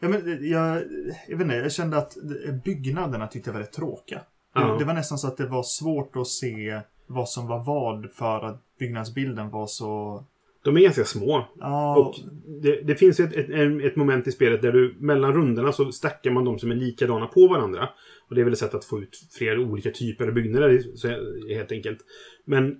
[0.00, 0.82] ja, men jag,
[1.28, 2.16] jag vet inte, jag kände att
[2.64, 4.20] byggnaderna tyckte jag var rätt tråkiga.
[4.54, 4.60] Ja.
[4.60, 8.10] Det, det var nästan så att det var svårt att se vad som var vad
[8.12, 10.24] för att byggnadsbilden var så...
[10.66, 11.46] De är ganska små.
[11.60, 12.14] Ja, Och
[12.62, 13.50] det, det finns ett, ett,
[13.84, 17.26] ett moment i spelet där du mellan rundorna så stackar man de som är likadana
[17.26, 17.88] på varandra.
[18.28, 21.08] Och det är väl ett sätt att få ut fler olika typer av byggnader så
[21.54, 21.98] helt enkelt.
[22.44, 22.76] Men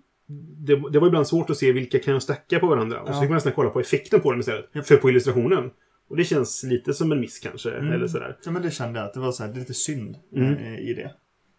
[0.67, 3.01] det, det var ibland svårt att se vilka kan jag stacka på varandra.
[3.01, 3.21] Och så Ja.
[3.21, 4.87] fick man nästan kolla på effekten på dem istället.
[4.87, 5.71] För på illustrationen.
[6.09, 7.71] Och det känns lite som en miss kanske.
[7.71, 7.93] Mm.
[7.93, 8.37] Eller sådär.
[8.45, 10.55] ja, men det kände jag att det var så här, lite synd Mm.
[10.55, 11.11] eh, i det.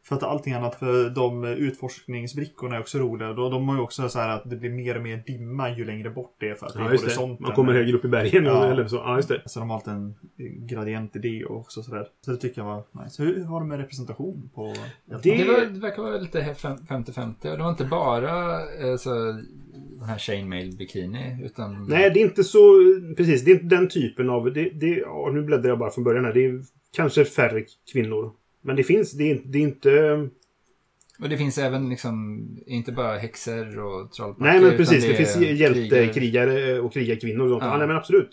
[0.08, 3.34] För att allting annat, för de utforskningsbrickorna är också roliga.
[3.34, 5.86] De, de har ju också så här att det blir mer och mer dimma ju
[5.86, 7.08] längre bort det är för att det Ja, är just det.
[7.10, 7.44] horisonten.
[7.44, 8.46] Man kommer högre upp i bergen.
[8.46, 8.66] Ja.
[8.72, 8.96] Eller så.
[8.96, 9.42] Ja, just det.
[9.46, 10.16] Så de har alltid en
[10.68, 12.08] gradient i det också sådär.
[12.26, 13.24] Så det tycker jag var nice.
[13.24, 14.74] Hur har de med representation på...
[15.06, 17.52] Det- Det, var, det verkar vara lite fem- 50-50.
[17.52, 19.10] Och det var inte bara eh, så,
[20.00, 21.86] den här chainmail bikini, utan...
[21.90, 22.60] Nej, det är inte så...
[23.18, 24.54] Precis, det är inte den typen av...
[24.54, 26.34] Det, det, ja, nu bläddrar jag bara från början här.
[26.34, 26.62] Det är
[26.96, 28.32] kanske färre kvinnor.
[28.68, 29.12] Men det finns...
[29.12, 29.92] Det är, det är inte...
[31.20, 34.44] Och det finns även liksom, inte bara häxor och trollpackor.
[34.46, 35.04] Nej, men precis.
[35.04, 35.80] Det, är finns krigare.
[35.80, 37.64] hjältekrigare och krigarkvinnor och sånt.
[37.64, 37.72] Ja.
[37.72, 37.78] Ja.
[37.78, 38.30] nej, men absolut.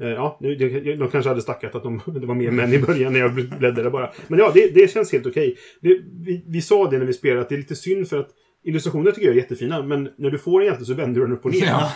[0.00, 2.78] Eh, Ja, nu- det- de kanske hade stackat att de, det var mer män i
[2.78, 4.12] början när jag bläddrade bara.
[4.28, 5.56] Men ja, det, det känns helt okej.
[5.80, 8.28] Det, vi, vi sa det när vi spelade att det är lite synd för att
[8.64, 11.36] illustrationer tycker jag är jättefina, men när du får en hjälte så vänder du den
[11.36, 11.66] upp och ner.
[11.66, 11.92] Ja.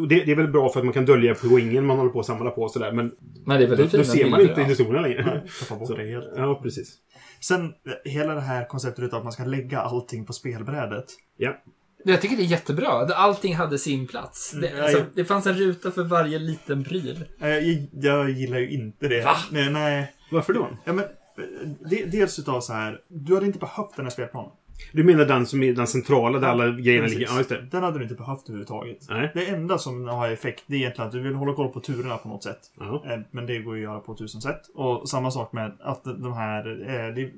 [0.00, 2.20] Och Det, det är väl bra för att man kan dölja poängen man håller på
[2.20, 3.12] att samla på och sådär, men
[3.46, 4.66] Nej, det är då, väldigt då fina ser man bilder, inte ja.
[4.66, 5.24] illustrationerna längre.
[5.24, 6.24] Nej, tappa bort Så, det helt.
[6.36, 6.94] ja, precis.
[7.40, 11.04] Sen eh, hela det här konceptet utav att man ska lägga allting på spelbrädet.
[11.36, 11.56] Ja.
[12.04, 12.88] Jag tycker det är jättebra.
[13.14, 14.50] Allting hade sin plats.
[14.52, 17.24] Det, Mm, alltså, ja, det fanns en ruta för varje liten pryl.
[17.40, 19.24] Eh, Jag, jag gillar ju inte det.
[19.24, 19.36] Va?
[19.50, 20.12] Nej, nej.
[20.30, 20.68] Varför då?
[20.84, 24.50] Ja, men, eh, de, dels utav så här, du hade inte behövt den här spelplanen.
[24.92, 27.26] Du menar den som är den centrala där alla grejerna ligger?
[27.26, 27.66] Ja, just det.
[27.70, 28.98] Den hade du inte behövt överhuvudtaget.
[29.10, 29.30] Nej.
[29.34, 32.16] Det enda som har effekt det är egentligen att du vill hålla koll på turerna
[32.16, 32.60] på något sätt.
[32.78, 33.02] Ja.
[33.06, 34.60] Eh, Men det går ju att göra på tusen sätt.
[34.74, 37.30] Och samma sak med att de här eh, det,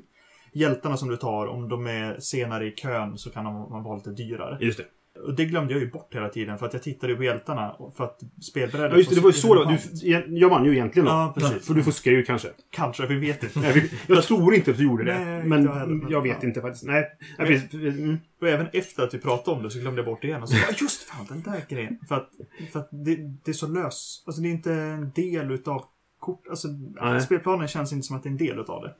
[0.52, 4.10] hjältarna som du tar, om de är senare i kön så kan de vara lite
[4.10, 4.58] dyrare.
[4.60, 4.84] Just det.
[5.26, 7.76] Och det glömde jag ju bort hela tiden för att jag tittade ju på hjältarna
[7.96, 9.14] för att spelbrädan Ja, just det.
[9.14, 10.00] Det var ju så relevant.
[10.00, 11.12] Du, jag vann ju egentligen då.
[11.12, 11.66] Ja, precis.
[11.66, 12.48] För du fuskar ju kanske.
[12.70, 13.60] Kanske, vi vet inte.
[13.68, 15.18] Jag, jag tror inte att du gjorde det.
[15.24, 16.46] Nej, men jag heller, men jag vet fan.
[16.48, 16.84] inte faktiskt.
[16.84, 17.04] Nej.
[17.38, 17.74] Precis.
[17.74, 18.16] Mm.
[18.40, 20.42] Och även efter att vi pratade om det så glömde jag bort det igen.
[20.42, 21.98] Och så bara, just fan, den där grejen.
[22.08, 22.30] För att,
[22.72, 24.22] för att det, det är så lös.
[24.26, 25.84] Alltså det är inte en del utav
[26.20, 26.46] kort.
[26.50, 26.68] Alltså
[27.02, 27.20] Nej.
[27.20, 28.94] spelplanen känns inte som att det är en del utav det.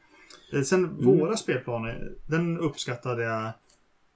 [0.58, 1.04] Eh, Sen Mm.
[1.18, 3.50] våra spelplaner, den uppskattade jag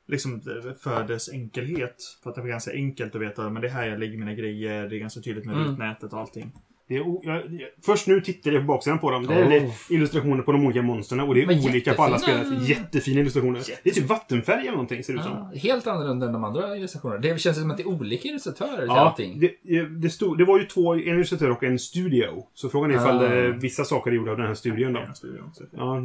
[0.08, 0.40] liksom
[0.82, 1.96] för dess enkelhet.
[2.22, 4.34] För att det var ganska enkelt att veta, men det är här jag lägger mina
[4.34, 4.88] grejer.
[4.88, 5.68] Det är ganska tydligt med Mm.
[5.68, 6.52] rutnätet och allting.
[6.88, 7.42] Det är jag,
[7.86, 9.26] först nu tittar jag på baksidan på dem.
[9.26, 9.72] Det är Oh.
[9.90, 12.44] illustrationer på de olika monstren och det är Men olika på alla jättefina.
[12.44, 12.64] spelare.
[12.64, 13.62] Jättefina illustrationer.
[13.84, 15.32] Det är typ vattenfärg eller någonting ser det ut som.
[15.32, 17.20] Ja, helt annorlunda än de andra illustrationerna.
[17.20, 19.40] Det känns som att det är olika illustratörer till Ja, allting.
[19.40, 22.46] det, det, stod, det var ju två, en illustratör och en studio.
[22.54, 23.34] Så frågan är ifall Ah.
[23.34, 25.00] eh, vissa saker är gjorda av den här studion då.
[25.06, 25.50] Ja, studion.
[25.76, 26.02] Ja,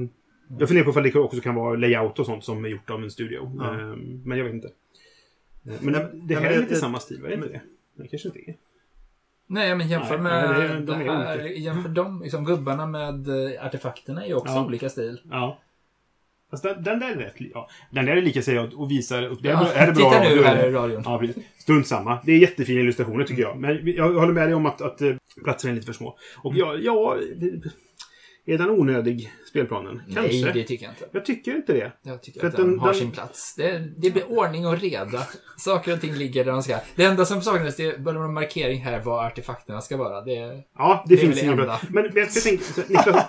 [0.59, 3.03] jag funderar på ifall det också kan vara layout och sånt som är gjort av
[3.03, 3.51] en studio.
[3.59, 3.73] Ja.
[3.79, 4.67] Ehm, Men jag vet inte.
[4.67, 7.61] Eh, Men Nej, det, här nej, är lite det- samma stil, vad är det det?
[7.95, 8.55] Det kanske inte är.
[9.47, 11.37] Nej, men jämför Nej, med nej, de här.
[11.45, 14.65] Jämför dem, liksom, gubbarna med eh, artefakterna är ju också Ja.
[14.65, 15.21] olika stil.
[15.31, 15.59] Ja.
[16.51, 17.33] Fast den, den där är rätt...
[17.37, 19.39] Ja, den där är lika säger jag och visar upp.
[19.43, 20.43] Det är, Ja, är det bra titta nu radio.
[20.43, 21.01] här i radion.
[21.05, 21.43] Ja, precis.
[21.57, 22.19] Strunt samma.
[22.25, 23.57] Det är jättefina illustrationer tycker jag.
[23.57, 26.17] Men jag håller med dig om att, att eh, platserna är lite för små.
[26.43, 27.17] Och ja, ja...
[27.35, 27.69] det-
[28.45, 30.01] Är den onödig, spelplanen?
[30.13, 30.21] Kanske.
[30.45, 31.06] Nej, det tycker jag inte.
[31.12, 31.91] Jag tycker inte det.
[32.04, 33.56] Jag tycker För att att den- den har den- sin plats.
[33.56, 35.23] Det, det blir ordning och reda.
[35.58, 36.77] Saker och ting ligger där de ska.
[36.95, 40.21] Det enda som saknades, det var en markering här var artefakterna ska vara.
[40.21, 41.51] Det, Ja, det, Det finns bra.
[41.51, 41.80] enda.
[41.89, 43.25] Men jag, jag tänker, så, Niklas.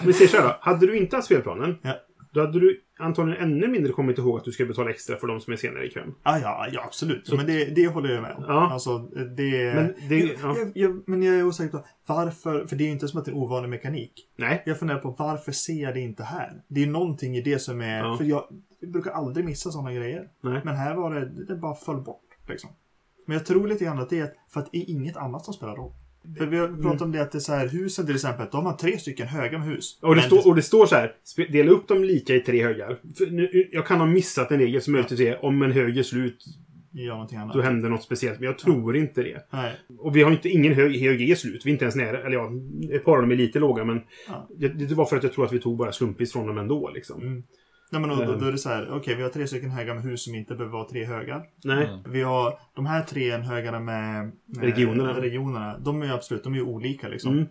[0.00, 0.56] Om vi säger så här då.
[0.60, 1.94] Hade du inte haft spelplanen, Ja.
[2.32, 5.40] då hade du antagligen ännu mindre kommit ihåg att du ska betala extra för de
[5.40, 6.14] som är senare i kön.
[6.22, 7.32] Ah, ja, ja, absolut.
[7.36, 8.44] Men det, det håller jag med om.
[8.48, 8.70] Ja.
[8.72, 9.74] Alltså, det...
[9.74, 10.56] Men det- jag, ja.
[10.58, 13.24] jag, jag, men jag är osäker på varför, för det är ju inte som att
[13.24, 14.12] det är en ovanlig mekanik.
[14.36, 14.62] Nej.
[14.66, 16.62] Jag funderar på varför ser jag det inte här?
[16.68, 17.98] Det är någonting i det som är...
[17.98, 18.16] Ja.
[18.16, 18.44] För jag,
[18.80, 20.28] jag brukar aldrig missa sådana grejer.
[20.40, 20.60] Nej.
[20.64, 22.20] Men här var det, det bara föll bort.
[22.48, 22.70] Liksom.
[23.26, 25.54] Men jag tror lite grann att det är för att det är inget annat som
[25.54, 25.92] spelar roll.
[26.38, 28.66] För vi har pratat om det att det är så här, husen till exempel, de
[28.66, 29.98] har tre stycken höga med hus.
[30.02, 31.12] Och det, Men står, och det står så här.
[31.52, 32.98] Dela upp dem lika i tre högar.
[33.18, 36.02] För nu, jag kan ha missat en regel som möjligtvis är om en hög är
[36.02, 36.44] slut,
[36.92, 38.40] gör då händer något speciellt.
[38.40, 39.46] Men jag tror inte det.
[39.50, 39.72] Nej.
[39.98, 41.66] Och vi har inte, ingen hög, hög är slut.
[41.66, 42.18] Vi är inte ens nära.
[42.18, 42.52] Eller ja,
[42.92, 44.48] ett par av dem är lite låga men Ja.
[44.56, 46.90] det, det var för att jag tror att vi tog bara slumpvis från dem ändå
[46.94, 47.22] liksom.
[47.22, 47.42] Mm.
[47.90, 48.38] Nej, men då, då, Ehm.
[48.40, 50.54] då är det så här, okej, vi har tre stycken högar med hus som inte
[50.54, 51.42] behöver vara tre högar.
[51.64, 51.86] Nej.
[51.86, 52.00] Mm.
[52.12, 55.20] Vi har de här tre högarna med, med Regionerna.
[55.20, 55.78] regionerna.
[55.78, 57.32] De är ju absolut, de är ju olika liksom.
[57.32, 57.46] Mm.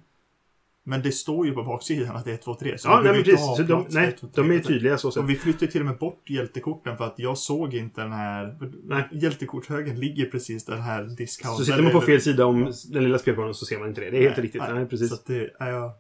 [0.86, 2.78] Men det står ju på baksidan att det är 1, 2, 3.
[2.78, 3.56] Så Ja, nej, men precis.
[3.58, 5.24] Så de, nej, 1, 2, 3, de är tydliga så sätt.
[5.24, 8.58] Och vi flyttade till och med bort hjältekorten för att jag såg inte den här...
[8.84, 9.04] Nej.
[9.12, 11.58] Hjältekortshögen ligger precis där den här discount.
[11.58, 14.10] Så sitter man på fel sida om den lilla spelplanen så ser man inte det.
[14.10, 14.62] Det är helt riktigt.
[14.70, 15.14] Nej, Så precis.
[15.14, 15.92] att det är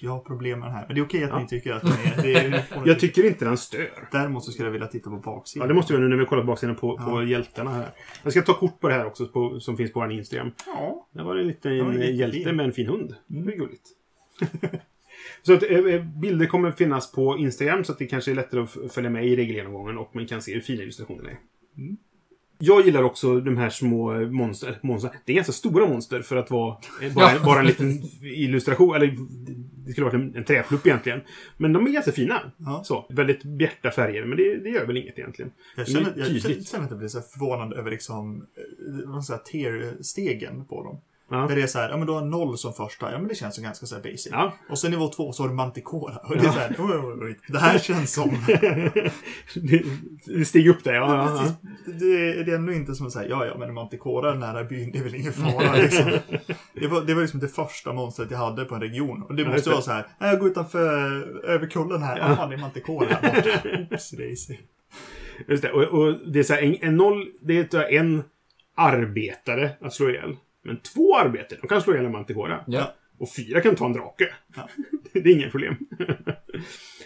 [0.00, 0.10] jag...
[0.10, 0.86] Har problem med den här.
[0.86, 1.38] Men det är okej att Ja.
[1.38, 2.22] ni tycker att den är...
[2.22, 3.90] Det är Jag tycker inte den stör.
[4.12, 5.68] Däremot så skulle jag vilja titta på Ja, baksidan.
[5.68, 7.24] det måste vi nu när vi kollar på baksidan på, på Ja.
[7.24, 7.88] hjältarna här.
[8.22, 10.50] Jag ska ta kort på det här också på, som finns på vår Instagram.
[10.66, 11.08] Ja.
[11.12, 13.14] Där var det en liten Ja, hjälte med en fin hund.
[13.30, 13.46] Mm.
[13.46, 13.88] Det är gulligt.
[15.42, 18.92] så att, eh, bilder kommer finnas på Instagram så att det kanske är lättare att
[18.94, 21.38] följa med i regelgenomgången och man kan se hur fina illustrationerna är.
[21.78, 21.96] Mm.
[22.58, 25.10] Jag gillar också de här små monster, monster.
[25.24, 27.44] Det är ganska stora monster för att vara eh, bara, Ja.
[27.44, 28.94] bara en liten illustration.
[28.96, 29.16] Eller
[29.86, 31.20] det skulle varit en, en träplupp egentligen.
[31.56, 32.52] Men de är ganska fina.
[32.56, 32.82] Ja.
[32.84, 35.50] Så, väldigt bjärta färger, men det, det gör väl inget egentligen.
[35.76, 39.24] Jag känner, jag känner, att jag blir så här förvånad över liksom, eh, ska jag
[39.24, 41.00] säga, tier-stegen på dem.
[41.28, 41.36] Ja.
[41.36, 43.34] Där det är så här, ja men du har noll som första, ja men det
[43.34, 44.28] känns som ganska så här basic.
[44.30, 44.52] Ja.
[44.68, 46.16] Och sen nivå två så har du Manticora.
[46.16, 48.30] Och det är så här, oj, oj, oj, det här känns som...
[49.54, 49.82] det,
[50.26, 51.16] det stiger upp där, ja.
[51.16, 51.38] ja.
[51.38, 51.56] Precis,
[52.00, 54.98] det, det är ändå inte som att säga, ja ja men Manticora nära byn, det
[54.98, 56.10] är väl ingen fara liksom.
[56.74, 59.22] Det var, det var liksom det första monstret jag hade på en region.
[59.22, 59.74] Och det måste det.
[59.74, 63.06] vara så här, "Nej, jag går utanför, över kullen här, ja fan det är Manticora
[63.06, 63.94] här borta.
[63.94, 64.56] Oops, Daisy.
[65.48, 65.72] Just det.
[65.72, 68.22] Och, och det är så här, en, en noll, det är en
[68.74, 70.36] arbetare att slå ihjäl.
[70.64, 72.64] Men två arbetare, de kan slå ihjäl en manticora.
[72.66, 72.94] Ja.
[73.18, 74.34] Och fyra kan ta en drake.
[74.56, 74.68] Ja.
[75.12, 75.76] det är inga problem.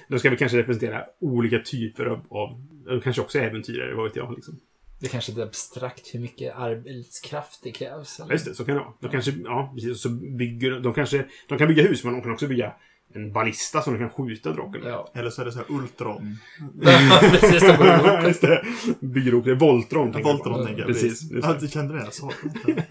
[0.09, 4.35] de ska väl kanske representera olika typer av, av kanske också äventyrare, vad vet jag.
[4.35, 4.61] Liksom.
[5.01, 8.21] Det kanske är abstrakt hur mycket arbetskraft det krävs.
[8.21, 8.33] Eller?
[8.33, 8.92] Just det, så kan det vara.
[9.01, 10.01] De kanske, ja, precis.
[10.01, 12.75] Så bygger, de, kanske, de kan bygga hus, men de kan också bygga
[13.14, 14.92] en ballista som de kan skjuta draken med.
[14.92, 15.11] Ja.
[15.14, 16.38] Eller så är det så här Ultron.
[17.21, 18.27] Precis, de går ihop.
[18.27, 18.64] Just det.
[19.01, 19.55] Bygger ihop det.
[19.55, 20.07] Voltron.
[20.07, 20.64] Ja, tänker jag Voltron på.
[20.64, 20.87] tänker jag.
[20.88, 21.31] Precis.
[21.31, 21.59] Just Ja, det.
[21.61, 22.01] du kände det?
[22.05, 22.85] Jag sa det inte.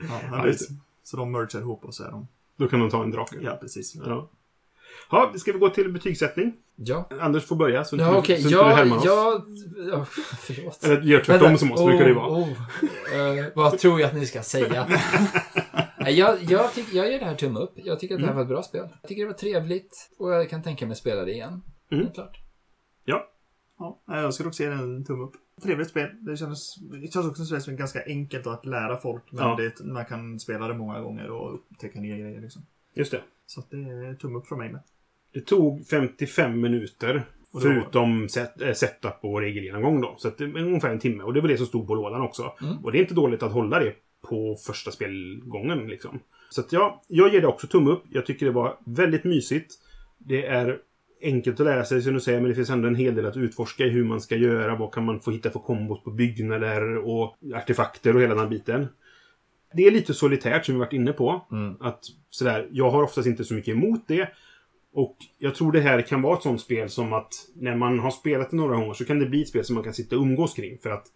[0.00, 0.70] Ja, Ja, just
[1.04, 2.28] så de mergar ihop och så är de...
[2.58, 3.36] Då kan de ta en drake.
[3.40, 3.94] Ja, precis.
[4.06, 4.30] Ja.
[5.10, 6.52] Ja, ska vi gå till betygssättning?
[6.76, 7.08] Ja.
[7.20, 8.36] Anders får börja, så, Ja, inte- okej.
[8.42, 9.02] så inte du Ja, härmar oss.
[9.04, 9.44] ja,
[9.90, 10.04] ja,
[10.38, 10.84] förlåt.
[10.84, 11.58] Eller gör tvärtom Vänta.
[11.58, 12.28] som oss, brukar det ju vara.
[12.28, 12.48] Oh,
[13.12, 13.38] oh.
[13.38, 14.86] Eh, vad tror jag att ni ska säga?
[16.10, 17.72] Jag, jag, tyck, jag ger det här tumme upp.
[17.74, 18.36] Jag tycker att det här Mm.
[18.36, 18.88] var ett bra spel.
[19.02, 21.62] Jag tycker det var trevligt och jag kan tänka mig att spela det igen.
[21.90, 22.10] Mm.
[22.10, 22.36] Klart.
[23.04, 23.30] Ja,
[23.78, 25.32] Ja, jag skulle också ge den en tumme upp.
[25.62, 26.08] Trevligt spel.
[26.20, 29.22] Det känns, det känns också som ett ganska enkelt att lära folk.
[29.32, 29.56] Men Ja.
[29.56, 32.40] det, man kan spela det många gånger och upptäcka nya grejer.
[32.40, 32.62] Liksom.
[32.94, 33.22] just det.
[33.46, 34.80] Så det är tumme upp från mig med.
[35.32, 37.24] Det tog 55 minuter.
[37.62, 40.14] Förutom set, äh, setup och regelgenomgång då.
[40.18, 41.22] Så det är ungefär en timme.
[41.22, 42.54] Och det var det som stod på lådan också.
[42.62, 42.84] Mm.
[42.84, 43.94] Och det är inte dåligt att hålla det
[44.34, 46.20] på första spelgången liksom.
[46.50, 48.04] Så att ja, jag ger det också tumme upp.
[48.10, 49.74] Jag tycker det var väldigt mysigt.
[50.18, 50.78] Det är
[51.22, 53.36] enkelt att lära sig som du säger, men det finns ändå en hel del att
[53.36, 54.76] utforska i hur man ska göra.
[54.76, 58.50] Vad kan man få hitta för kombos på byggnader och artefakter och hela den här
[58.50, 58.86] biten.
[59.74, 61.46] Det är lite solitärt som vi varit inne på.
[61.52, 61.76] Mm.
[61.80, 64.28] Att sådär, jag har oftast inte så mycket emot det.
[64.92, 68.10] Och jag tror det här kan vara ett sånt spel som att när man har
[68.10, 70.22] spelat det några gånger så kan det bli ett spel som man kan sitta och
[70.22, 70.78] umgås kring.
[70.78, 71.06] För att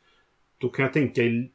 [0.58, 1.50] då kan jag tänka i,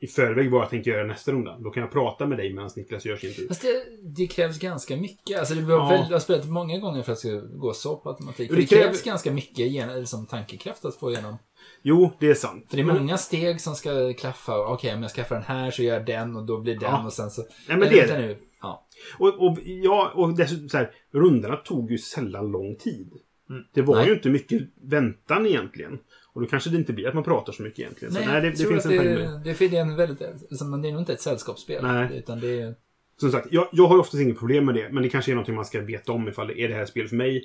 [0.00, 1.58] i förväg vad jag tänker göra nästa runda.
[1.58, 3.48] Då kan jag prata med dig medan Niklas gör sin tur.
[3.48, 5.38] Fast det, det krävs ganska mycket.
[5.38, 6.06] Alltså det behöver Ja.
[6.10, 8.48] har spelat många gånger för att det ska gå så på automatik.
[8.50, 11.38] För Det det krävs kräver- ganska mycket gen, som tankekraft att få igenom.
[11.82, 12.66] Jo, det är sant.
[12.70, 14.58] För det är Men- många steg som ska klaffa.
[14.66, 17.06] Okej, om jag skaffar den här så gör jag den och då blir den Ja.
[17.06, 17.42] och sen så...
[17.68, 18.26] Nej, men det är det.
[18.26, 18.38] Nu.
[18.62, 18.84] Ja.
[19.18, 23.12] Och, och, ja, och dessutom så här, rundorna tog ju sällan lång tid.
[23.50, 23.62] Mm.
[23.74, 24.06] Det var Nej.
[24.08, 25.98] ju inte mycket väntan egentligen.
[26.32, 28.14] Och då kanske det inte blir att man pratar så mycket egentligen.
[28.14, 29.68] Så, Nej, nej, det, det finns en poäng det, med det.
[29.68, 30.20] det, är en väldigt...
[30.50, 31.82] Liksom, det är nog inte ett sällskapsspel.
[31.82, 32.18] Nej.
[32.18, 32.74] Utan det är...
[33.16, 34.88] Som sagt, jag, jag har oftast inget problem med det.
[34.92, 37.08] Men det kanske är någonting man ska veta om ifall det är det här spel
[37.08, 37.44] för mig.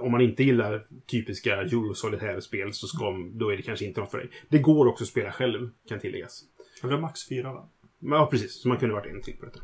[0.00, 4.18] Om man inte gillar typiska Euro-solitärspel så ska, då är det kanske inte något för
[4.18, 4.30] dig.
[4.48, 6.42] Det går också att spela själv, kan tilläggas.
[6.82, 7.68] Det var max fyra va?
[7.98, 8.62] Men, ja, precis.
[8.62, 9.60] Så man kunde varit en till på detta.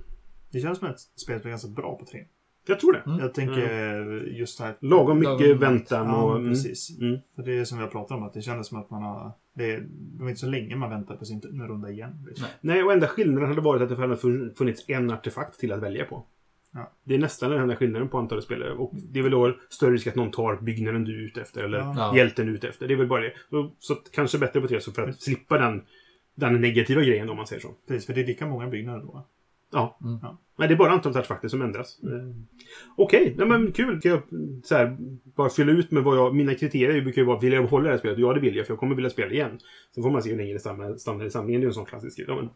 [0.52, 2.20] Det känns som ett spel som är ganska bra på tre.
[2.66, 3.02] Jag tror det.
[3.06, 3.18] Mm.
[3.18, 4.74] Jag tänker just det här.
[4.80, 6.30] Lagom mycket Lagom- väntan och...
[6.32, 6.98] Ja, mm, precis.
[7.00, 7.18] Mm.
[7.36, 9.32] För det är som vi har pratat om, att det kändes som att man har...
[9.54, 12.24] Det, är- det var inte så länge man väntar på sin runda igen.
[12.28, 12.46] Liksom.
[12.60, 15.82] Nej, och enda skillnaden hade varit att det hade fun- funnits en artefakt till att
[15.82, 16.24] välja på.
[16.72, 16.90] Ja.
[17.04, 18.72] Det är nästan den enda skillnaden på antalet spelare.
[18.72, 21.64] Och det är väl då större risk att någon tar byggnaden du är ute efter.
[21.64, 22.16] Eller Ja.
[22.16, 22.88] Hjälten du är ute efter.
[22.88, 23.32] Det är väl bara det.
[23.50, 25.82] Så, så kanske bättre på tre, så för att slippa den,
[26.34, 27.68] den negativa grejen om man säger så.
[27.88, 29.26] Precis, för det är lika många byggnader då.
[29.74, 29.98] Ja.
[30.02, 30.18] Mm.
[30.22, 30.38] Ja.
[30.56, 31.98] Men det är bara antalet som ändras.
[32.02, 32.10] Eh,
[32.96, 34.00] Okej, nej men kul.
[34.00, 34.22] Kan jag
[34.64, 34.96] så här,
[35.36, 36.34] bara fylla ut med vad jag...
[36.34, 38.18] Mina kriterier brukar ju vara, vill jag behålla det här spelet?
[38.18, 39.58] Ja, det vill jag, för jag kommer vilja spela igen.
[39.94, 40.60] Sen får man se hur länge det
[40.98, 41.60] stannar, i samlingen.
[41.60, 42.26] Det är ju en sån klassisk grej.
[42.28, 42.50] Ja, men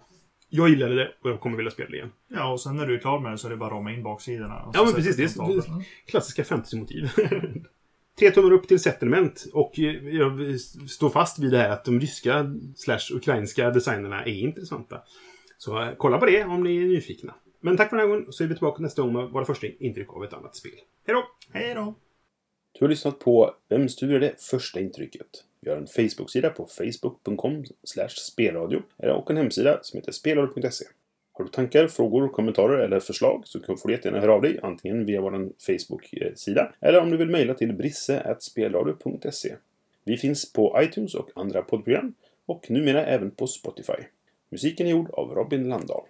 [0.51, 2.11] jag gillade det och jag kommer vilja spela det igen.
[2.29, 3.93] Ja, och sen när du är klar med det så är det bara att rama
[3.93, 4.71] in baksidorna.
[4.75, 5.17] Ja, men precis.
[5.17, 7.11] Det är det klassiska fantasymotiv.
[8.19, 9.47] Tre tummar upp till Settlement.
[9.53, 14.33] Och eh, jag står fast vid det här att de ryska slash ukrainska designerna är
[14.33, 15.01] intressanta.
[15.59, 17.35] Så eh, kolla på det om ni är nyfikna.
[17.61, 19.67] Men tack för den här gången, så är vi tillbaka nästa gång med våra första
[19.67, 20.73] intryck av ett annat spel.
[21.07, 21.25] Hej då!
[21.53, 21.95] Hej då!
[22.73, 25.27] Du har lyssnat på Vem studerar det första intrycket?
[25.61, 27.65] Vi har en Facebook-sida på facebook.com
[28.09, 30.85] spelradio och en hemsida som heter spelradio.se.
[31.33, 35.07] Har du tankar, frågor, kommentarer eller förslag så får du jättegärna höra av dig antingen
[35.07, 39.57] via vår Facebook-sida eller om du vill mejla till brisse.spelradio.se.
[40.05, 42.15] Vi finns på iTunes och andra poddprogram
[42.47, 44.03] och numera även på Spotify.
[44.51, 46.05] Musiken är gjord av Robin Landahl.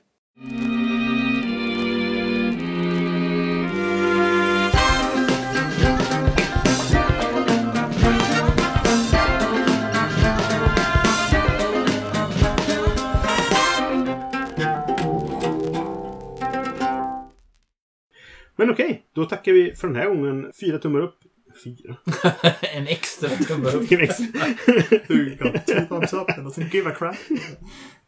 [18.56, 20.52] Men okej, då tackar vi för den här gången.
[20.60, 21.18] Fyra tummar upp.
[21.64, 21.96] Fyra?
[22.74, 23.80] en extra tumme upp.
[23.80, 24.40] Vilken extra.
[25.06, 25.66] Hur gott?
[25.66, 27.16] Two thumbs up and doesn't give a crap.